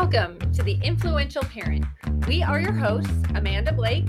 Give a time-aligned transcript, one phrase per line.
[0.00, 1.84] Welcome to The Influential Parent.
[2.26, 4.06] We are your hosts, Amanda Blake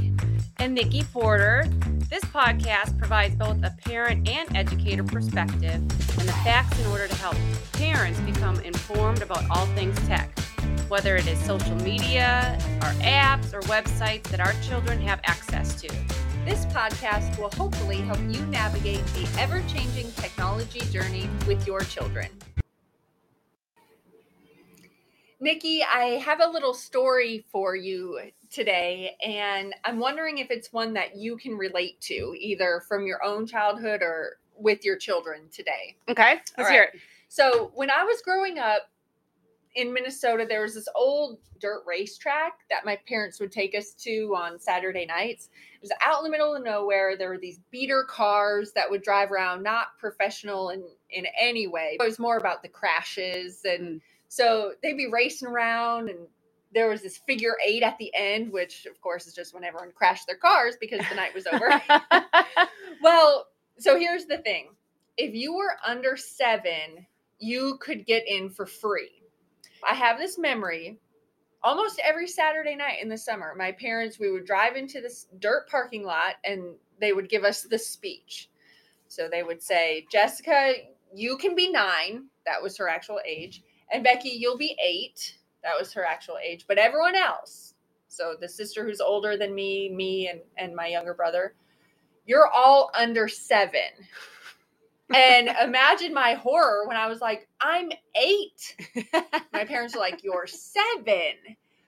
[0.56, 1.66] and Nikki Porter.
[2.10, 7.16] This podcast provides both a parent and educator perspective and the facts in order to
[7.16, 7.36] help
[7.74, 10.40] parents become informed about all things tech,
[10.88, 15.90] whether it is social media, our apps, or websites that our children have access to.
[16.46, 22.30] This podcast will hopefully help you navigate the ever changing technology journey with your children.
[25.44, 28.18] Nikki, I have a little story for you
[28.50, 33.22] today, and I'm wondering if it's one that you can relate to, either from your
[33.22, 35.98] own childhood or with your children today.
[36.08, 36.72] Okay, let's right.
[36.72, 37.02] hear it.
[37.28, 38.90] So, when I was growing up
[39.76, 44.34] in Minnesota, there was this old dirt racetrack that my parents would take us to
[44.38, 45.50] on Saturday nights.
[45.76, 47.18] It was out in the middle of nowhere.
[47.18, 51.98] There were these beater cars that would drive around, not professional in, in any way.
[52.00, 54.00] It was more about the crashes and.
[54.00, 54.02] Mm
[54.34, 56.18] so they'd be racing around and
[56.74, 59.92] there was this figure eight at the end, which of course is just when everyone
[59.94, 61.70] crashed their cars because the night was over.
[63.04, 63.46] well,
[63.78, 64.70] so here's the thing.
[65.18, 67.06] If you were under seven,
[67.38, 69.22] you could get in for free.
[69.88, 70.98] I have this memory
[71.62, 73.54] almost every Saturday night in the summer.
[73.56, 77.62] My parents, we would drive into this dirt parking lot and they would give us
[77.62, 78.50] the speech.
[79.10, 80.74] So they would say, Jessica,
[81.14, 82.30] you can be nine.
[82.48, 83.62] That was her actual age
[83.94, 85.38] and Becky, you'll be eight.
[85.64, 86.66] That was her actual age.
[86.68, 87.76] But everyone else,
[88.08, 91.54] so the sister who's older than me, me, and, and my younger brother,
[92.26, 93.82] you're all under seven.
[95.14, 98.76] and imagine my horror when I was like, I'm eight.
[99.54, 101.36] my parents were like, You're seven.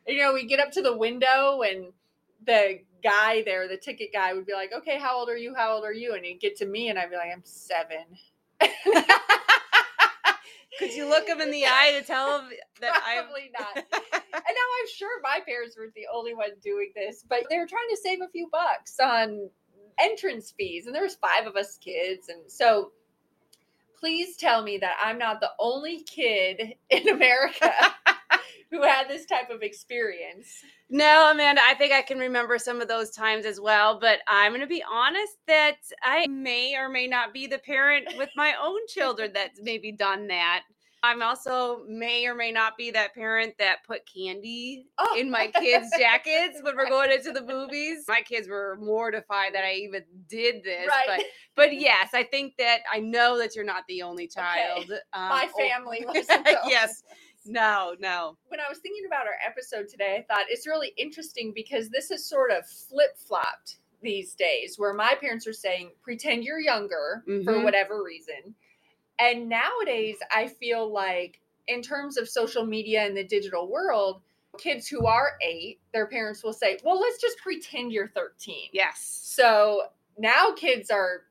[0.08, 1.88] And, you know, we get up to the window and
[2.45, 5.56] the guy there, the ticket guy, would be like, Okay, how old are you?
[5.56, 6.14] How old are you?
[6.14, 8.06] And he'd get to me and I'd be like, I'm seven.
[10.80, 12.50] Could you look him in the eye to tell him
[12.81, 13.78] that I'm probably not?
[14.04, 17.68] and now I'm sure my parents weren't the only one doing this, but they were
[17.68, 19.50] trying to save a few bucks on
[20.00, 22.91] entrance fees, and there was five of us kids, and so
[24.00, 27.72] please tell me that I'm not the only kid in America
[28.72, 30.48] who had this type of experience.
[30.90, 34.00] No, Amanda, I think I can remember some of those times as well.
[34.00, 38.08] But I'm going to be honest that I may or may not be the parent
[38.18, 40.64] with my own children that's maybe done that.
[41.06, 45.16] I'm also may or may not be that parent that put candy oh.
[45.18, 48.06] in my kids' jackets when we're going into the movies.
[48.08, 50.88] My kids were mortified that I even did this.
[50.88, 51.06] Right.
[51.08, 54.86] But but yes, I think that I know that you're not the only child.
[54.86, 54.94] Okay.
[55.14, 57.03] Um, my family or, yes.
[57.45, 58.38] No, no.
[58.47, 62.11] When I was thinking about our episode today, I thought it's really interesting because this
[62.11, 67.23] is sort of flip flopped these days, where my parents are saying, pretend you're younger
[67.28, 67.44] mm-hmm.
[67.44, 68.55] for whatever reason.
[69.19, 74.22] And nowadays, I feel like, in terms of social media and the digital world,
[74.57, 78.69] kids who are eight, their parents will say, well, let's just pretend you're 13.
[78.72, 79.22] Yes.
[79.23, 79.84] So
[80.17, 81.23] now kids are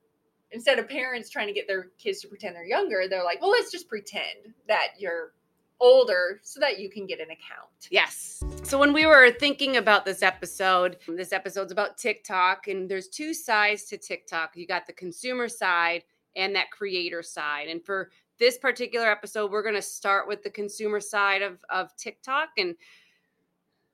[0.50, 3.50] instead of parents trying to get their kids to pretend they're younger, they're like, well,
[3.50, 5.32] let's just pretend that you're
[5.80, 7.88] older so that you can get an account.
[7.90, 8.42] Yes.
[8.62, 13.34] So when we were thinking about this episode, this episode's about TikTok and there's two
[13.34, 14.56] sides to TikTok.
[14.56, 16.04] You got the consumer side
[16.36, 17.68] and that creator side.
[17.68, 21.96] And for this particular episode, we're going to start with the consumer side of of
[21.96, 22.74] TikTok and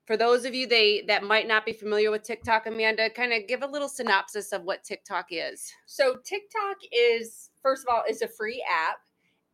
[0.07, 3.47] for those of you they that might not be familiar with TikTok, Amanda, kind of
[3.47, 5.71] give a little synopsis of what TikTok is.
[5.85, 8.99] So TikTok is first of all, is a free app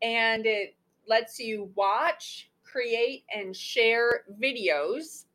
[0.02, 0.76] and it
[1.08, 5.26] lets you watch, create, and share videos.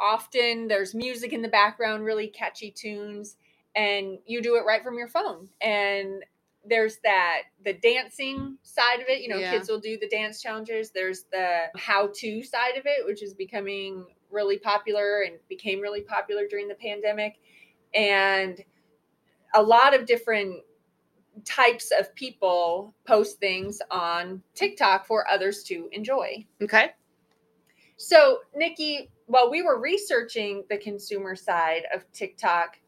[0.00, 3.36] Often there's music in the background, really catchy tunes,
[3.74, 5.48] and you do it right from your phone.
[5.60, 6.24] And
[6.66, 9.50] there's that the dancing side of it you know yeah.
[9.50, 13.34] kids will do the dance challenges there's the how to side of it which is
[13.34, 17.34] becoming really popular and became really popular during the pandemic
[17.94, 18.64] and
[19.54, 20.56] a lot of different
[21.44, 26.44] types of people post things on TikTok for others to enjoy.
[26.62, 26.92] Okay.
[27.96, 32.78] So, Nikki, while we were researching the consumer side of TikTok,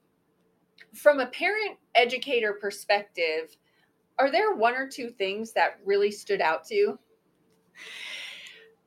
[0.94, 3.56] from a parent educator perspective,
[4.18, 6.98] are there one or two things that really stood out to you?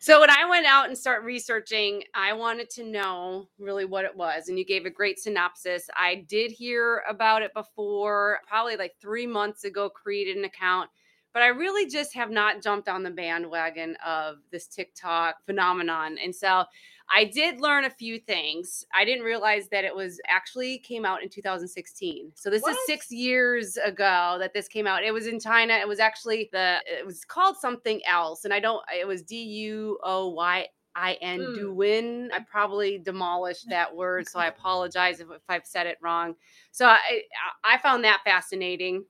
[0.02, 4.16] So when I went out and start researching, I wanted to know really what it
[4.16, 4.48] was.
[4.48, 5.90] And you gave a great synopsis.
[5.94, 10.90] I did hear about it before, probably like three months ago, created an account,
[11.34, 16.18] but I really just have not jumped on the bandwagon of this TikTok phenomenon.
[16.24, 16.64] And so
[17.12, 18.86] I did learn a few things.
[18.94, 22.32] I didn't realize that it was actually came out in 2016.
[22.36, 22.72] So this what?
[22.72, 25.04] is 6 years ago that this came out.
[25.04, 25.74] It was in China.
[25.74, 29.42] It was actually the it was called something else and I don't it was D
[29.44, 31.56] U O Y I N Mm.
[31.56, 32.30] Duin.
[32.34, 36.36] I probably demolished that word, so I apologize if, if I've said it wrong.
[36.72, 37.22] So I
[37.64, 39.06] I found that fascinating.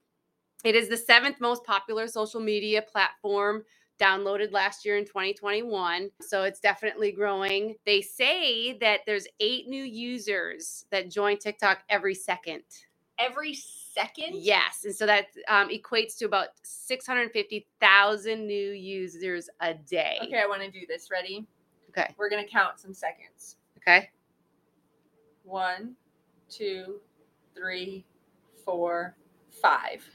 [0.63, 3.63] It is the seventh most popular social media platform
[3.99, 6.09] downloaded last year in 2021.
[6.21, 7.75] So it's definitely growing.
[7.85, 12.63] They say that there's eight new users that join TikTok every second.
[13.19, 14.35] Every second?
[14.35, 14.85] Yes.
[14.85, 20.17] And so that um, equates to about 650,000 new users a day.
[20.23, 21.09] Okay, I want to do this.
[21.11, 21.45] Ready?
[21.89, 22.13] Okay.
[22.17, 23.57] We're going to count some seconds.
[23.77, 24.09] Okay.
[25.43, 25.95] One,
[26.49, 27.01] two,
[27.55, 28.05] three,
[28.63, 29.15] four,
[29.61, 30.05] five.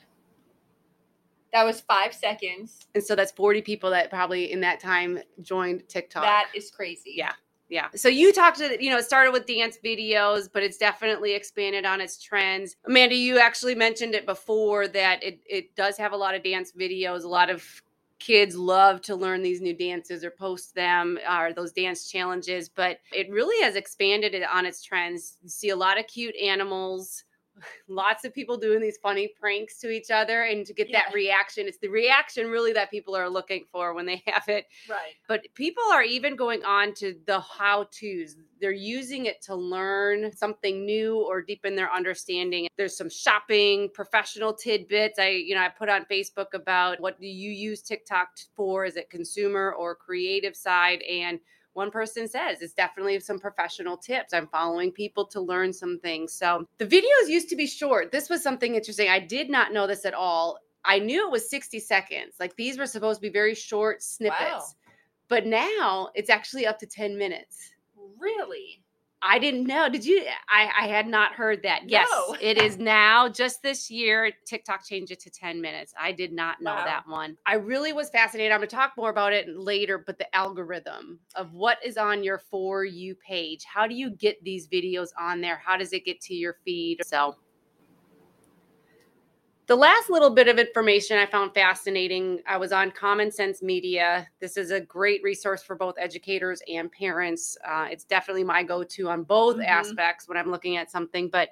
[1.54, 2.80] That was five seconds.
[2.96, 6.24] And so that's 40 people that probably in that time joined TikTok.
[6.24, 7.12] That is crazy.
[7.14, 7.32] Yeah.
[7.68, 7.88] Yeah.
[7.94, 11.84] So you talked to, you know, it started with dance videos, but it's definitely expanded
[11.84, 12.74] on its trends.
[12.86, 16.72] Amanda, you actually mentioned it before that it, it does have a lot of dance
[16.72, 17.22] videos.
[17.22, 17.64] A lot of
[18.18, 22.98] kids love to learn these new dances or post them or those dance challenges, but
[23.12, 25.38] it really has expanded it on its trends.
[25.42, 27.24] You see a lot of cute animals,
[27.88, 31.02] lots of people doing these funny pranks to each other and to get Yeah.
[31.04, 31.66] that reaction.
[31.66, 35.14] It's the reaction really that people are looking for when they have it Right.
[35.28, 38.36] but people are even going on to the how to's.
[38.60, 42.66] They're using it to learn something new or deepen their understanding.
[42.76, 45.18] There's some shopping, professional tidbits.
[45.18, 48.84] I, you know, I put on Facebook about what do you use TikTok for?
[48.86, 51.02] Is it consumer or creative side?
[51.02, 51.40] And
[51.74, 54.32] one person says it's definitely some professional tips.
[54.32, 56.32] I'm following people to learn some things.
[56.32, 58.10] So the videos used to be short.
[58.12, 59.08] This was something interesting.
[59.08, 60.58] I did not know this at all.
[60.84, 62.34] I knew it was 60 seconds.
[62.38, 64.40] Like these were supposed to be very short snippets.
[64.40, 64.64] Wow.
[65.28, 67.72] But now it's actually up to 10 minutes.
[68.18, 68.83] Really?
[69.26, 69.88] I didn't know.
[69.88, 70.24] Did you?
[70.48, 71.88] I, I had not heard that.
[71.88, 72.36] Yes, No.
[72.42, 73.28] it is now.
[73.28, 75.94] Just this year, TikTok changed it to 10 minutes.
[76.00, 76.84] I did not know Wow.
[76.84, 77.36] that one.
[77.46, 78.52] I really was fascinated.
[78.52, 82.22] I'm going to talk more about it later, but the algorithm of what is on
[82.24, 83.64] your For You page.
[83.64, 85.60] How do you get these videos on there?
[85.64, 86.98] How does it get to your feed?
[87.04, 87.36] So,
[89.66, 94.28] the last little bit of information I found fascinating, I was on Common Sense Media.
[94.40, 97.56] This is a great resource for both educators and parents.
[97.66, 99.66] Uh, it's definitely my go to on both Mhm.
[99.66, 101.50] aspects when I'm looking at something, but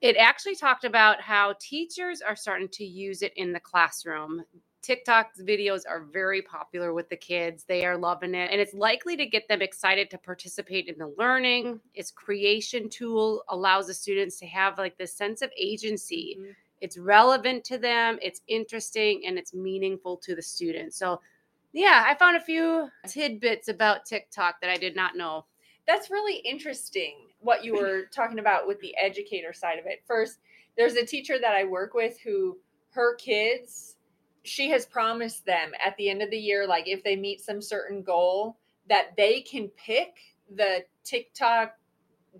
[0.00, 4.46] it actually talked about how teachers are starting to use it in the classroom.
[4.80, 7.64] TikTok videos are very popular with the kids.
[7.64, 11.08] They are loving it, and it's likely to get them excited to participate in the
[11.18, 11.82] learning.
[11.92, 16.56] Its creation tool allows the students to have like this sense of agency Mhm.
[16.80, 20.94] It's relevant to them, it's interesting, and it's meaningful to the student.
[20.94, 21.20] So,
[21.72, 25.46] yeah, I found a few tidbits about TikTok that I did not know.
[25.86, 30.02] That's really interesting what you were talking about with the educator side of it.
[30.06, 30.38] First,
[30.76, 32.58] there's a teacher that I work with who
[32.90, 33.96] her kids,
[34.42, 37.60] she has promised them at the end of the year, like if they meet some
[37.60, 38.56] certain goal,
[38.88, 40.16] that they can pick
[40.56, 41.74] the TikTok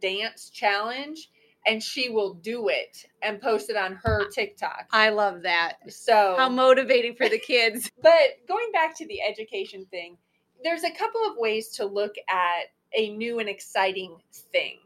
[0.01, 1.31] dance challenge
[1.67, 4.87] and she will do it and post it on her TikTok.
[4.93, 5.75] I love that.
[5.89, 7.91] So How motivating for the kids.
[8.03, 10.17] but going back to the education thing,
[10.63, 12.65] there's a couple of ways to look at
[12.95, 14.79] a new and exciting thing.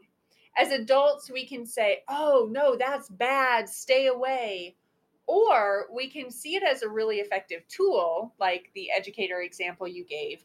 [0.57, 4.75] As adults, we can say, oh, no, that's bad, stay away.
[5.27, 10.05] Or we can see it as a really effective tool, like the educator example you
[10.05, 10.43] gave,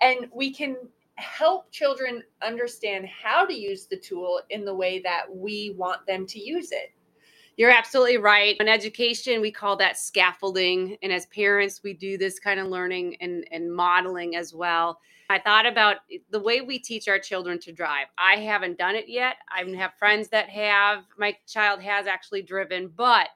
[0.00, 0.76] and we can
[1.16, 6.26] help children understand how to use the tool in the way that we want them
[6.26, 6.92] to use it.
[7.56, 8.56] You're absolutely right.
[8.60, 10.96] In education, we call that scaffolding.
[11.02, 14.98] And as parents, we do this kind of learning and, and modeling as well.
[15.28, 15.98] I thought about
[16.30, 18.06] the way we teach our children to drive.
[18.18, 19.36] I haven't done it yet.
[19.50, 21.04] I have friends that have.
[21.18, 23.28] My child has actually driven, but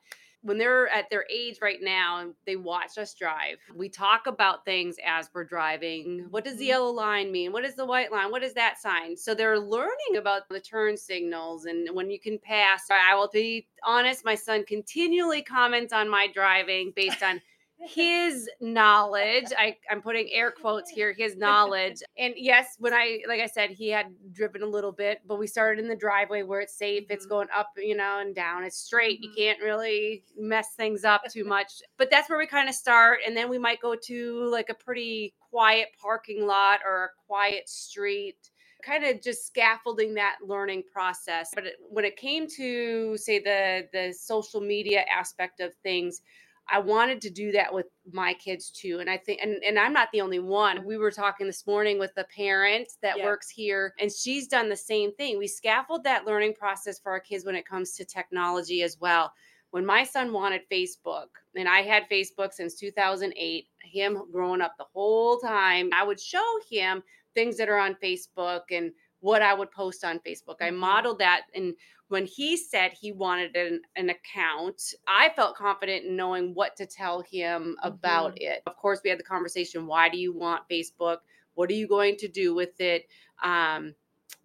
[0.46, 4.64] when they're at their age right now and they watch us drive, we talk about
[4.64, 6.26] things as we're driving.
[6.30, 6.68] What does the Mhm.
[6.68, 7.50] yellow line mean?
[7.50, 8.30] What is the white line?
[8.30, 9.16] What is that sign?
[9.16, 12.88] So they're learning about the turn signals and when you can pass.
[12.90, 17.42] I will be honest, my son continually comments on my driving based on
[17.78, 23.40] his knowledge I, i'm putting air quotes here his knowledge and yes when i like
[23.40, 26.60] i said he had driven a little bit but we started in the driveway where
[26.60, 27.30] it's safe it's Mhm.
[27.30, 29.36] going up you know and down it's straight you Mhm.
[29.36, 33.36] can't really mess things up too much but that's where we kind of start and
[33.36, 38.50] then we might go to like a pretty quiet parking lot or a quiet street
[38.82, 43.88] kind of just scaffolding that learning process but it, when it came to say the
[43.92, 46.22] the social media aspect of things
[46.68, 48.98] I wanted to do that with my kids too.
[49.00, 50.84] And I think, and, and I'm not the only one.
[50.84, 53.24] We were talking this morning with a parent that Yeah.
[53.24, 55.38] works here, and she's done the same thing.
[55.38, 59.32] We scaffold that learning process for our kids when it comes to technology as well.
[59.70, 64.86] When my son wanted Facebook, and I had Facebook since 2008, him growing up the
[64.92, 67.02] whole time, I would show him
[67.34, 68.92] things that are on Facebook and
[69.26, 70.56] what I would post on Facebook.
[70.60, 70.76] I Mhm.
[70.76, 71.46] modeled that.
[71.54, 71.74] And
[72.08, 76.86] when he said he wanted an, an account, I felt confident in knowing what to
[76.86, 78.62] tell him about it.
[78.66, 81.18] Of course, we had the conversation why do you want Facebook?
[81.54, 83.08] What are you going to do with it?
[83.42, 83.94] Um,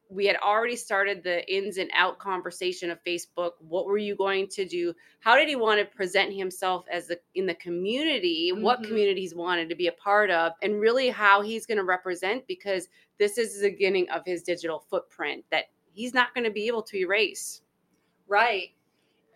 [0.09, 3.51] we had already started the ins and out conversation of Facebook.
[3.59, 4.93] What were you going to do?
[5.21, 8.51] How did he want to present himself as the in the community?
[8.51, 8.87] What Mhm.
[8.87, 12.89] communities wanted to be a part of, and really how he's going to represent because
[13.21, 16.81] this is the beginning of his digital footprint that he's not going to be able
[16.81, 17.61] to erase.
[18.27, 18.69] Right.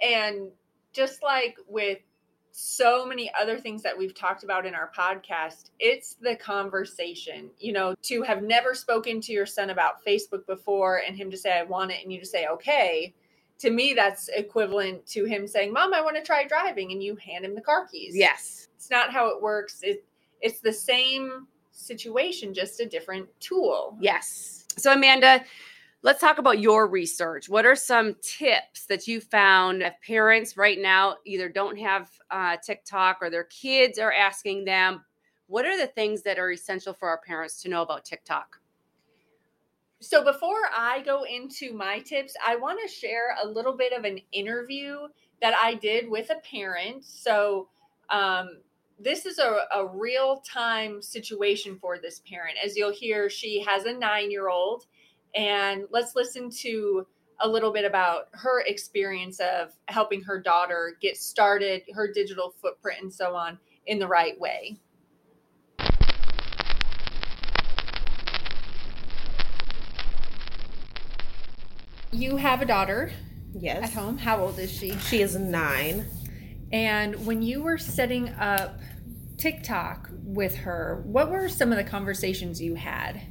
[0.02, 0.50] And
[0.92, 2.00] just like with
[2.52, 7.52] so many other things that we've talked about in our podcast, it's the conversation.
[7.60, 11.38] You know, to have never spoken to your son about Facebook before and him to
[11.38, 13.14] say, I want it, and you to say, okay.
[13.60, 17.16] To me, that's equivalent to him saying, Mom, I want to try driving, and you
[17.18, 18.16] hand him the car keys.
[18.16, 18.68] Yes.
[18.78, 19.82] It's not how it works.
[19.84, 20.04] It,
[20.42, 23.98] it's the same situation, just a different tool.
[24.00, 24.66] Yes.
[24.78, 25.44] So, Amanda,
[26.02, 27.50] let's talk about your research.
[27.50, 32.58] What are some tips that you found if parents right now either don't have uh,
[32.64, 35.04] TikTok or their kids are asking them?
[35.48, 38.60] What are the things that are essential for our parents to know about TikTok?
[40.00, 44.04] So before I go into my tips, I want to share a little bit of
[44.04, 45.08] an interview
[45.42, 47.06] that I did with a parent.
[47.06, 47.70] So
[48.10, 48.58] um,
[49.00, 52.58] this is a, a real time situation for this parent.
[52.64, 54.86] As you'll hear, she has a nine year old.
[55.36, 57.06] And let's listen to
[57.42, 63.02] a little bit about her experience of helping her daughter get started, her digital footprint,
[63.02, 64.78] and so on in the right way.
[72.14, 73.12] You have a daughter
[73.54, 73.84] Yes.
[73.84, 74.18] at home.
[74.18, 74.98] How old is she?
[75.00, 76.06] She is nine.
[76.76, 78.82] And when you were setting up
[79.38, 83.22] TikTok with her, what were some of the conversations you had?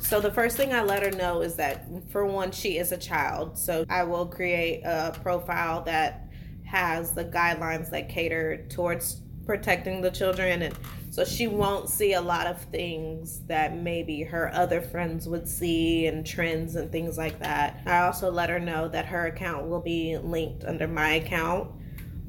[0.00, 2.98] So the first thing I let her know is that for one, she is a
[2.98, 3.56] child.
[3.56, 6.28] So I will create a profile that
[6.66, 10.74] has the guidelines that cater towards protecting the children and
[11.10, 16.06] so she won't see a lot of things that maybe her other friends would see
[16.06, 17.80] and trends and things like that.
[17.86, 21.70] I also let her know that her account will be linked under my account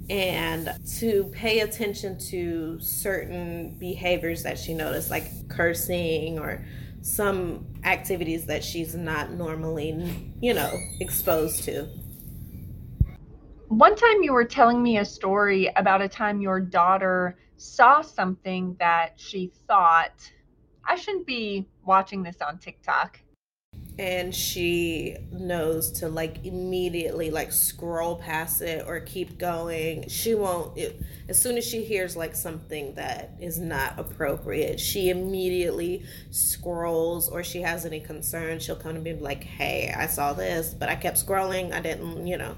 [0.09, 6.63] and to pay attention to certain behaviors that she noticed like cursing or
[7.01, 11.88] some activities that she's not normally, you know, exposed to.
[13.67, 18.75] One time you were telling me a story about a time your daughter saw something
[18.79, 20.31] that she thought,
[20.88, 23.19] I shouldn't be watching this on TikTok.
[23.98, 30.10] And she knows to like immediately like scroll past it or keep going.
[30.10, 35.10] She won't it, as soon as she hears like something that is not appropriate, she
[35.10, 39.94] immediately scrolls or she has any concern, she'll come to me and be like, "Hey,
[39.96, 41.72] I saw this, but I kept scrolling.
[41.72, 42.56] I didn't, you know."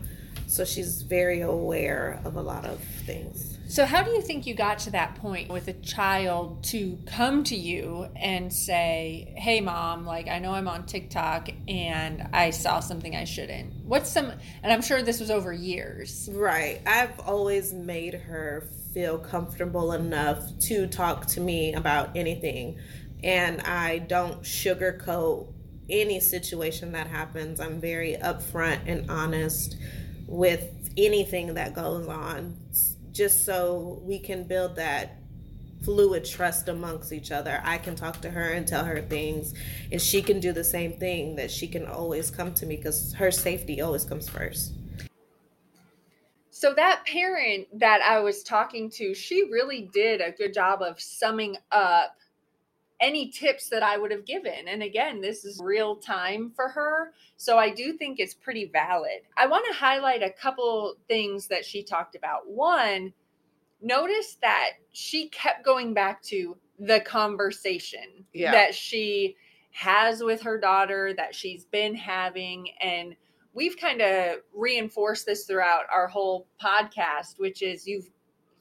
[0.47, 3.57] So she's very aware of a lot of things.
[3.69, 7.43] So, how do you think you got to that point with a child to come
[7.45, 12.79] to you and say, Hey, mom, like, I know I'm on TikTok and I saw
[12.79, 13.73] something I shouldn't?
[13.83, 14.31] What's some,
[14.63, 16.29] and I'm sure this was over years.
[16.31, 16.81] Right.
[16.85, 22.79] I've always made her feel comfortable enough to talk to me about anything.
[23.21, 25.51] And I don't sugarcoat
[25.89, 27.59] any situation that happens.
[27.59, 29.75] I'm very upfront and honest
[30.27, 32.55] with anything that goes on,
[33.11, 35.17] just so we can build that
[35.83, 37.61] fluid trust amongst each other.
[37.63, 39.53] I can talk to her and tell her things,
[39.91, 43.13] and she can do the same thing that she can always come to me because
[43.13, 44.73] her safety always comes first.
[46.49, 50.99] So, that parent that I was talking to, she really did a good job of
[50.99, 52.15] summing up
[52.99, 54.67] any tips that I would have given.
[54.67, 57.13] And again, this is real time for her.
[57.35, 59.21] So I do think it's pretty valid.
[59.35, 62.49] I want to highlight a couple things that she talked about.
[62.49, 63.13] One,
[63.81, 68.51] notice that she kept going back to the conversation Yeah.
[68.51, 69.35] that she
[69.71, 72.69] has with her daughter, that she's been having.
[72.81, 73.15] And
[73.53, 78.03] we've kind of reinforced this throughout our whole podcast, which is you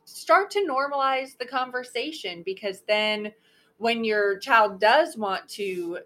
[0.05, 3.33] start to normalize the conversation because then
[3.79, 5.99] when your child does want to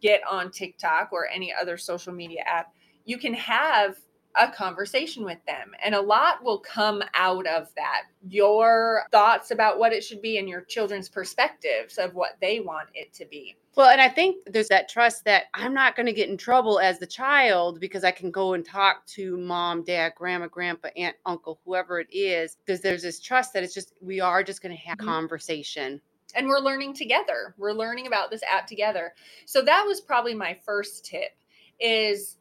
[0.00, 2.72] get on TikTok or any other social media app,
[3.04, 3.96] you can have
[4.36, 5.72] a conversation with them.
[5.84, 8.02] And a lot will come out of that.
[8.28, 12.88] Your thoughts about what it should be and your children's perspectives of what they want
[12.94, 13.56] it to be.
[13.74, 16.80] Well, and I think there's that trust that I'm not going to get in trouble
[16.80, 21.16] as the child because I can go and talk to mom, dad, grandma, grandpa, aunt,
[21.26, 22.56] uncle, whoever it is.
[22.64, 25.06] Because there's this trust that it's just, we are just going to have Mhm.
[25.06, 26.00] conversation.
[26.34, 27.54] And we're learning together.
[27.56, 29.14] We're learning about this app together.
[29.46, 31.32] So that was probably my first tip
[31.80, 32.36] is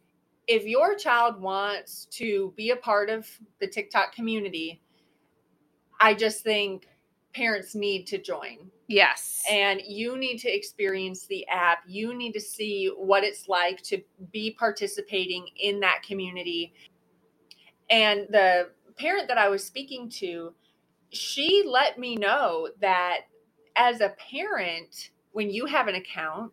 [0.48, 3.30] if your child wants to be a part of
[3.60, 4.82] the TikTok community,
[6.00, 6.88] I just think
[7.34, 8.72] parents need to join.
[8.88, 9.44] Yes.
[9.52, 11.80] And you need to experience the app.
[11.88, 14.02] You need to see what it's like to
[14.32, 16.74] be participating in that community.
[17.90, 20.54] And the parent that I was speaking to,
[21.10, 23.22] she let me know that
[23.78, 26.52] as a parent, when you have an account,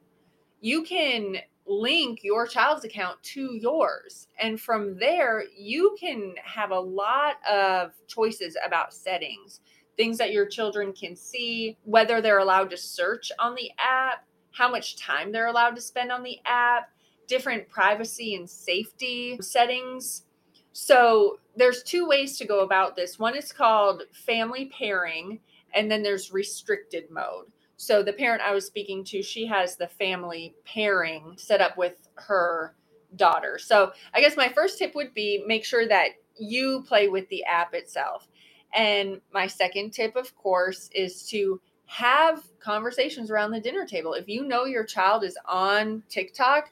[0.61, 4.28] you can link your child's account to yours.
[4.38, 9.61] And from there, you can have a lot of choices about settings,
[9.97, 14.71] things that your children can see, whether they're allowed to search on the app, how
[14.71, 16.90] much time they're allowed to spend on the app,
[17.26, 20.25] different privacy and safety settings.
[20.73, 23.19] So, there's two ways to go about this.
[23.19, 25.38] One is called family pairing,
[25.75, 27.47] and then there's restricted mode.
[27.76, 31.97] So the parent I was speaking to, she has the family pairing set up with
[32.14, 32.76] her
[33.16, 33.59] daughter.
[33.59, 37.45] So I guess my first tip would be make sure that you play with the
[37.45, 38.28] app itself.
[38.75, 44.14] And my second tip, of course, is to have conversations around the dinner table.
[44.14, 46.71] If you know your child is on TikTok,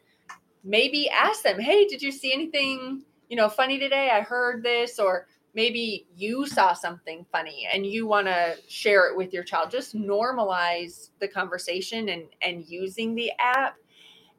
[0.64, 4.10] maybe ask them, "Hey, did you see anything, you know, funny today?
[4.10, 9.16] I heard this or maybe you saw something funny and you want to share it
[9.16, 9.70] with your child.
[9.70, 13.76] Just normalize the conversation and and using the app.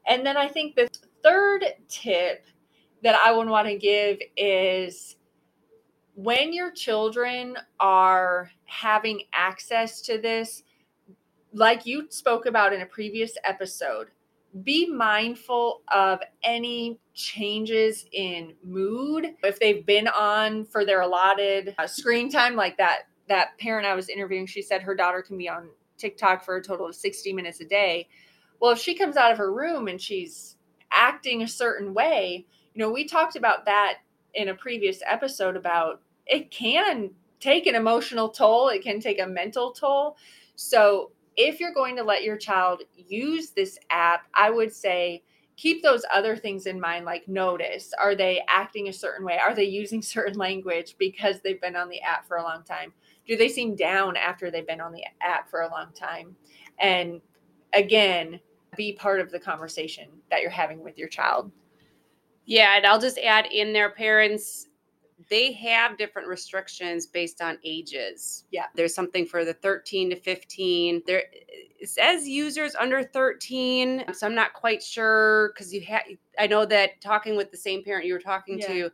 [0.07, 0.89] And then i think the
[1.23, 2.45] third tip
[3.01, 5.15] that i would want to give is
[6.15, 10.63] when your children are having access to this
[11.53, 14.09] like you spoke about in a previous episode
[14.63, 19.27] be mindful of any changes in mood.
[19.43, 23.95] If they've been on for their allotted uh, screen time like that that parent i
[23.95, 27.31] was interviewing she said her daughter can be on tiktok for a total of 60
[27.31, 28.07] minutes a day.
[28.59, 30.57] Well if she comes out of her room and she's
[30.91, 33.99] acting a certain way you know we talked about that
[34.33, 37.11] in a previous episode about it can
[37.43, 38.69] take an emotional toll.
[38.69, 40.15] It can take a mental toll.
[40.55, 45.23] So if you're going to let your child use this app, I would say
[45.55, 49.37] keep those other things in mind like notice are they acting a certain way?
[49.37, 52.93] Are they using certain language because they've been on the app for a long time?
[53.27, 56.35] Do they seem down after they've been on the app for a long time?
[56.79, 57.21] And
[57.73, 58.39] again
[58.75, 61.51] be part of the conversation that you're having with your child.
[62.45, 64.67] Yeah and i'll just add in their parents
[65.29, 68.45] they have different restrictions based on ages.
[68.51, 68.65] Yeah.
[68.75, 71.03] There's something for the 13 to 15.
[71.05, 71.23] There
[71.79, 74.05] it says users under 13.
[74.13, 76.03] So I'm not quite sure because you had
[76.37, 78.67] I know that talking with the same parent you were talking yeah.
[78.67, 78.91] to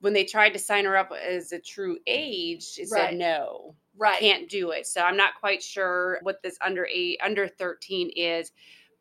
[0.00, 3.10] when they tried to sign her up as a true age, it right.
[3.10, 3.74] said no.
[3.96, 4.20] Right.
[4.20, 4.86] Can't do it.
[4.86, 8.52] So I'm not quite sure what this under eight under 13 is.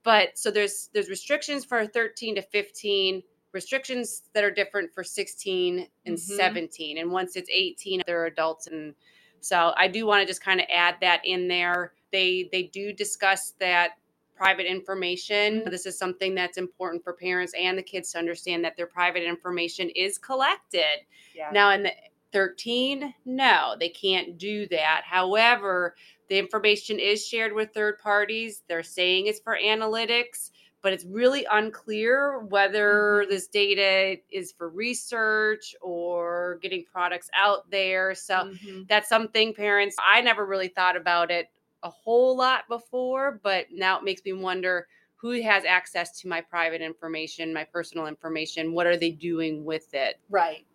[0.04, 5.88] But so there's there's restrictions for 13 to 15 restrictions that are different for 16
[6.06, 6.36] and mm-hmm.
[6.36, 8.94] 17 and once it's 18 they're adults and
[9.40, 11.94] so i do want to just kind of add that in there.
[12.12, 13.92] They they do discuss that
[14.36, 15.64] private information.
[15.70, 19.24] This is something that's important for parents and the kids to understand that their private
[19.24, 21.06] information is collected.
[21.36, 21.50] Yeah.
[21.52, 21.92] now in the
[22.32, 25.04] 13 no they can't do that.
[25.06, 25.96] However
[26.30, 28.64] the information is shared with third parties.
[28.68, 30.52] They're saying it's for analytics
[30.84, 33.32] but it's really unclear whether mm-hmm.
[33.32, 38.14] this data is for research or getting products out there.
[38.14, 38.82] So mm-hmm.
[38.88, 41.48] that's something parents, I never really thought about it
[41.82, 46.42] a whole lot before, but now it makes me wonder who has access to my
[46.42, 50.20] private information, my personal information, what are they doing with it?
[50.30, 50.66] Right.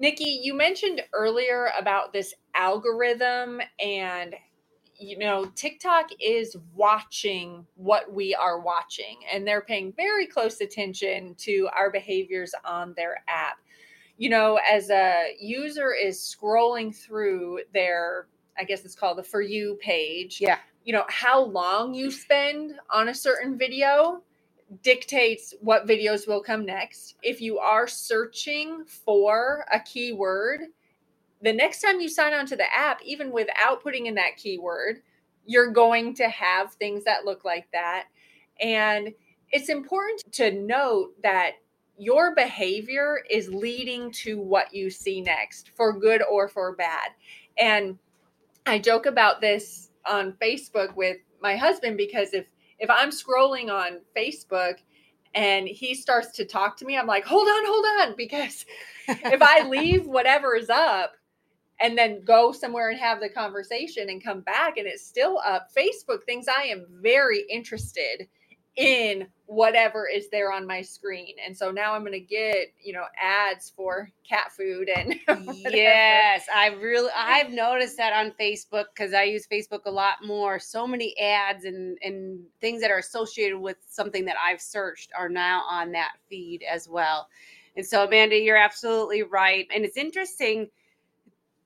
[0.00, 4.34] Nikki, you mentioned earlier about this algorithm and
[4.98, 11.34] you know, TikTok is watching what we are watching and they're paying very close attention
[11.36, 13.56] to our behaviors on their app.
[14.18, 18.26] You know, as a user is scrolling through their,
[18.58, 20.38] I guess it's called the For You page.
[20.38, 20.58] Yeah.
[20.84, 24.22] You know, how long you spend on a certain video
[24.82, 27.16] dictates what videos will come next.
[27.22, 30.62] If you are searching for a keyword,
[31.42, 35.02] the next time you sign on to the app, even without putting in that keyword,
[35.46, 38.04] you're going to have things that look like that.
[38.60, 39.12] And
[39.50, 41.52] it's important to note that
[41.98, 47.10] your behavior is leading to what you see next, for good or for bad.
[47.58, 47.98] And
[48.66, 52.46] I joke about this on Facebook with my husband because if
[52.80, 54.78] if I'm scrolling on Facebook
[55.34, 58.64] and he starts to talk to me, I'm like, hold on, hold on, because
[59.08, 61.12] if I leave whatever is up
[61.80, 65.68] and then go somewhere and have the conversation and come back and it's still up,
[65.76, 68.26] Facebook thinks I am very interested
[68.76, 71.34] in whatever is there on my screen.
[71.44, 75.14] And so now I'm going to get, you know, ads for cat food and
[75.68, 80.58] Yes, I really I've noticed that on Facebook cuz I use Facebook a lot more.
[80.60, 85.28] So many ads and and things that are associated with something that I've searched are
[85.28, 87.28] now on that feed as well.
[87.76, 89.66] And so Amanda, you're absolutely right.
[89.74, 90.70] And it's interesting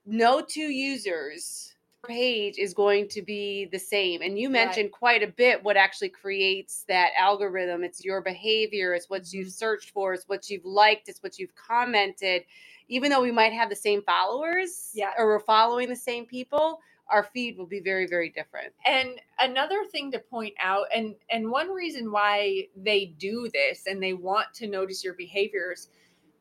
[0.05, 1.74] no two users
[2.05, 4.21] page is going to be the same.
[4.21, 4.91] And you mentioned right.
[4.91, 7.83] quite a bit what actually creates that algorithm.
[7.83, 9.51] It's your behavior, it's what you've mm-hmm.
[9.51, 12.43] searched for, it's what you've liked, it's what you've commented.
[12.87, 15.11] Even though we might have the same followers yeah.
[15.17, 18.73] or we're following the same people, our feed will be very very different.
[18.85, 24.01] And another thing to point out and and one reason why they do this and
[24.01, 25.89] they want to notice your behaviors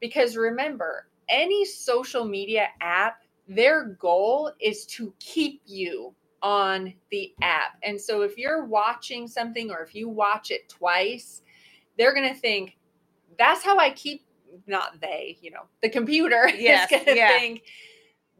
[0.01, 7.79] because remember, any social media app their goal is to keep you on the app.
[7.83, 11.43] And so if you're watching something or if you watch it twice,
[11.97, 12.77] they're going to think
[13.39, 14.25] that's how I keep
[14.67, 17.39] not they, you know, the computer yes, is going to yeah.
[17.39, 17.63] think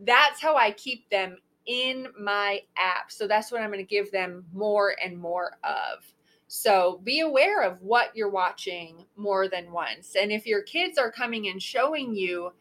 [0.01, 3.11] that's how I keep them in my app.
[3.11, 6.05] So that's what I'm going to give them more and more of.
[6.47, 10.15] So be aware of what you're watching more than once.
[10.15, 12.53] And if your kids are coming and showing you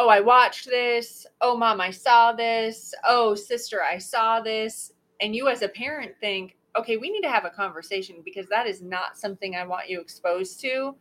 [0.00, 1.26] oh, I watched this.
[1.42, 2.94] Oh, mom, I saw this.
[3.04, 4.92] Oh, sister, I saw this.
[5.20, 8.66] And you, as a parent, think, okay, we need to have a conversation because that
[8.66, 10.96] is not something I want you exposed to.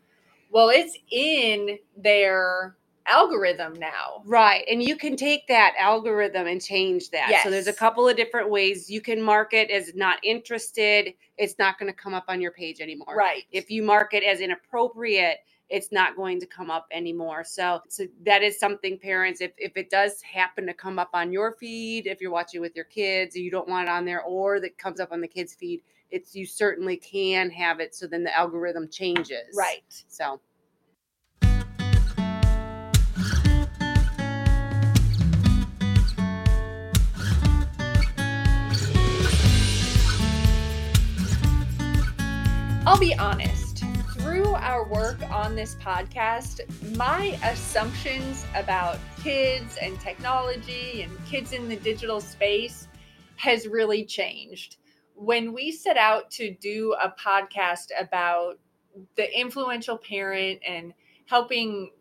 [0.51, 2.75] Well, it's in their
[3.07, 4.21] algorithm now.
[4.25, 4.65] Right.
[4.69, 7.29] And you can take that algorithm and change that.
[7.29, 7.43] Yes.
[7.43, 11.13] So there's a couple of different ways you can mark it as not interested.
[11.37, 13.15] It's not going to come up on your page anymore.
[13.15, 13.43] Right.
[13.51, 15.37] If you mark it as inappropriate,
[15.69, 17.43] it's not going to come up anymore.
[17.43, 21.31] So, so that is something parents, if, if it does happen to come up on
[21.31, 24.59] your feed, if you're watching with your kids, you don't want it on there, or
[24.61, 27.93] that comes up on the kids' feed, it's you certainly can have it.
[27.93, 29.55] So then the algorithm changes.
[29.55, 29.83] Right.
[30.07, 30.39] So.
[42.85, 43.58] I'll be honest
[44.39, 46.61] through our work on this podcast,
[46.95, 52.87] my assumptions about kids and technology and kids in the digital space
[53.35, 54.77] has really changed.
[55.13, 58.59] When we set out to do a podcast about
[59.17, 60.93] the influential parent and
[61.25, 61.91] helping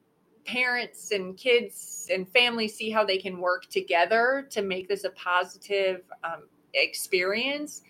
[0.45, 5.11] parents and kids and families see how they can work together to make this a
[5.11, 7.83] positive um, experience,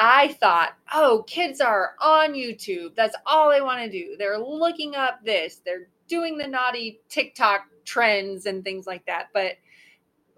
[0.00, 2.94] I thought, oh, kids are on YouTube.
[2.94, 4.14] That's all they want to do.
[4.16, 9.28] They're looking up this, they're doing the naughty TikTok trends and things like that.
[9.34, 9.54] But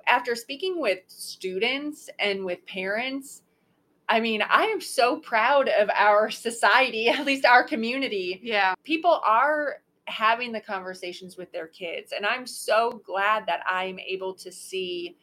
[0.07, 3.43] after speaking with students and with parents,
[4.09, 8.41] I mean, I am so proud of our society, at least our community.
[8.43, 8.75] Yeah.
[8.83, 12.13] People are having the conversations with their kids.
[12.13, 15.17] And I'm so glad that I'm able to see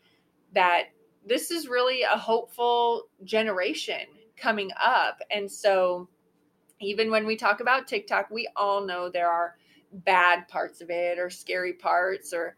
[0.54, 0.84] that
[1.26, 4.06] this is really a hopeful generation
[4.38, 5.20] coming up.
[5.32, 6.10] And so,
[6.80, 9.56] even when we talk about TikTok, we all know there are
[9.92, 12.58] bad parts of it or scary parts or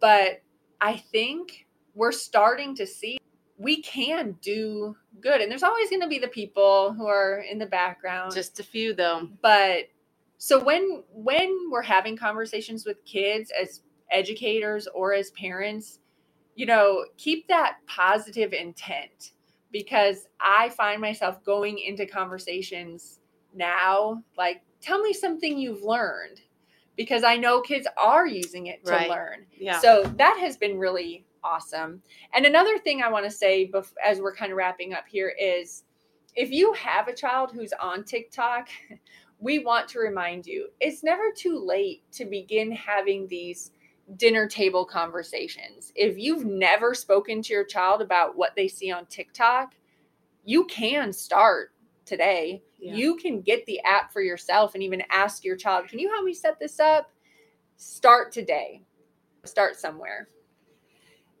[0.00, 0.42] but
[0.80, 3.18] I think we're starting to see
[3.58, 5.40] we can do good.
[5.40, 8.32] And there's always going to be the people who are in the background.
[8.32, 9.28] Just a few though.
[9.42, 9.88] But
[10.38, 15.98] so when when we're having conversations with kids as educators or as parents,
[16.54, 19.32] you know, keep that positive intent
[19.72, 23.20] because I find myself going into conversations
[23.54, 26.40] now like, tell me something you've learned
[26.96, 29.08] because I know kids are using it to right.
[29.08, 29.46] learn.
[29.56, 29.78] Yeah.
[29.80, 32.02] So that has been really awesome.
[32.34, 35.32] And another thing I want to say bef- as we're kind of wrapping up here
[35.40, 35.84] is
[36.34, 38.68] if you have a child who's on TikTok,
[39.40, 43.70] we want to remind you it's never too late to begin having these
[44.16, 45.92] dinner table conversations.
[45.94, 49.74] If you've never spoken to your child about what they see on TikTok,
[50.44, 51.72] you can start
[52.06, 52.62] today.
[52.78, 52.94] Yeah.
[52.94, 56.24] You can get the app for yourself and even ask your child, Can you help
[56.24, 57.10] me set this up?
[57.76, 58.82] Start today.
[59.44, 60.28] Start somewhere.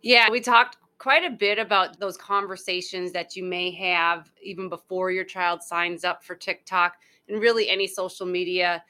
[0.02, 5.10] Yeah, we talked quite a bit about those conversations that you may have even before
[5.10, 6.96] your child signs up for TikTok
[7.28, 8.82] and really any social media.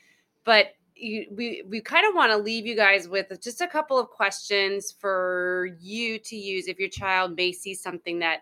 [0.44, 3.98] But you, we we kind of want to leave you guys with just a couple
[3.98, 8.40] of questions for you to use if your child may see something that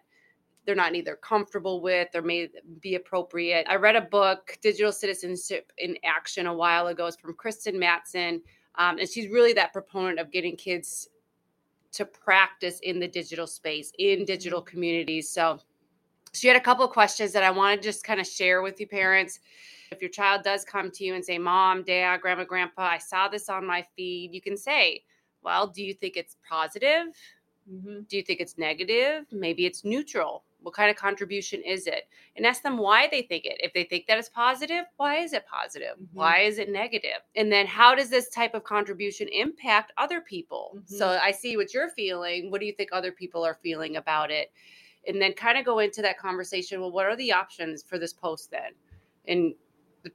[0.64, 2.48] they're not either comfortable with or may
[2.80, 3.66] be appropriate.
[3.68, 7.06] I read a book, Digital Citizenship in Action, a while ago.
[7.06, 8.40] It's from Kristen Mattson.
[8.74, 11.08] Um, and she's really that proponent of getting kids
[11.92, 14.70] to practice in the digital space, in digital mm-hmm.
[14.70, 15.30] communities.
[15.30, 15.60] So
[16.32, 18.78] she had a couple of questions that I want to just kind of share with
[18.80, 19.40] you parents.
[19.90, 23.28] If your child does come to you and say, Mom, Dad, Grandma, Grandpa, I saw
[23.28, 25.02] this on my feed, you can say,
[25.42, 27.14] Well, do you think it's positive?
[27.72, 28.02] Mm-hmm.
[28.08, 29.26] Do you think it's negative?
[29.32, 30.44] Maybe it's neutral.
[30.60, 32.08] What kind of contribution is it?
[32.36, 33.56] And ask them why they think it.
[33.60, 35.94] If they think that it's positive, why is it positive?
[35.94, 36.18] Mm-hmm.
[36.18, 37.20] Why is it negative?
[37.34, 40.72] And then how does this type of contribution impact other people?
[40.76, 40.96] Mm-hmm.
[40.96, 42.50] So I see what you're feeling.
[42.50, 44.52] What do you think other people are feeling about it?
[45.06, 46.80] And then kind of go into that conversation.
[46.80, 48.72] Well, what are the options for this post then?
[49.28, 49.54] And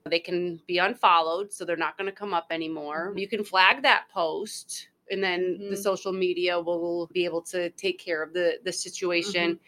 [0.09, 3.09] they can be unfollowed, so they're not going to come up anymore.
[3.09, 3.17] Mm-hmm.
[3.17, 5.69] You can flag that post and then mm-hmm.
[5.71, 9.63] the social media will be able to take care of the the situation mm-hmm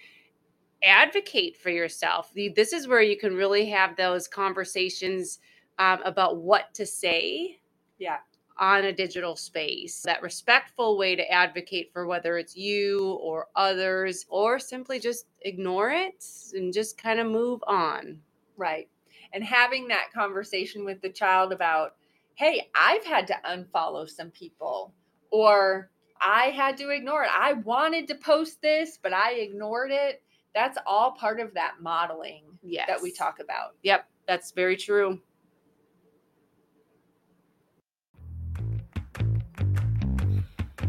[0.83, 2.31] advocate for yourself.
[2.55, 5.39] This is where you can really have those conversations
[5.79, 7.59] um, about what to say.
[7.99, 8.17] Yeah.
[8.59, 14.25] On a digital space, that respectful way to advocate for whether it's you or others,
[14.29, 18.19] or simply just ignore it and just kind of move on.
[18.55, 18.89] Right.
[19.33, 21.95] And having that conversation with the child about,
[22.35, 24.93] hey, I've had to unfollow some people,
[25.31, 25.89] or
[26.21, 27.31] I had to ignore it.
[27.33, 30.21] I wanted to post this, but I ignored it
[30.53, 32.87] that's all part of that modeling yes.
[32.87, 33.75] that we talk about.
[33.83, 35.19] Yep, that's very true.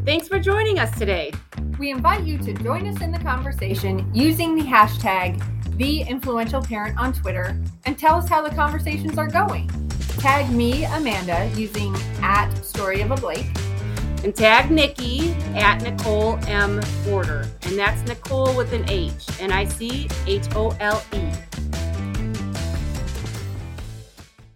[0.04, 1.32] Thanks for joining us today.
[1.78, 5.42] We invite you to join us in the conversation using the hashtag
[5.76, 9.68] the influential parent on Twitter and tell us how the conversations are going.
[10.18, 13.46] Tag me, Amanda, using at story of a Blake
[14.22, 16.80] and tag Nikki at Nichole M.
[17.04, 17.48] Porter.
[17.62, 21.20] And that's Nicole with an H, N I C H O L E.